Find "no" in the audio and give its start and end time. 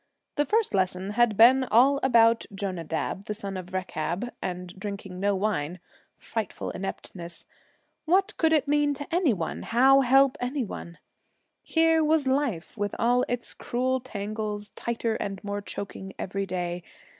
5.19-5.35